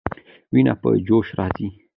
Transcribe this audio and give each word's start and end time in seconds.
ويني 0.51 0.73
په 0.81 0.89
جوش 1.07 1.27
راځي. 1.37 1.67